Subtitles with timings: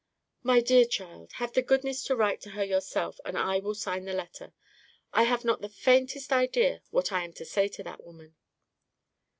[0.41, 4.05] "My dear child, have the goodness to write to her yourself, and I will sign
[4.05, 4.51] the letter.
[5.13, 8.33] I have not the faintest idea what I am to say to that woman."